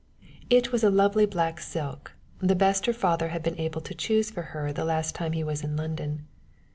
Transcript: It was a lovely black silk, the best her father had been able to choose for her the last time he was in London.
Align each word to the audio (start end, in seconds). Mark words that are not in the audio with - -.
It 0.49 0.71
was 0.71 0.83
a 0.83 0.89
lovely 0.89 1.27
black 1.27 1.59
silk, 1.59 2.13
the 2.39 2.55
best 2.55 2.87
her 2.87 2.91
father 2.93 3.27
had 3.27 3.43
been 3.43 3.59
able 3.59 3.81
to 3.81 3.93
choose 3.93 4.31
for 4.31 4.41
her 4.57 4.73
the 4.73 4.83
last 4.83 5.13
time 5.13 5.33
he 5.33 5.43
was 5.43 5.63
in 5.63 5.77
London. 5.77 6.25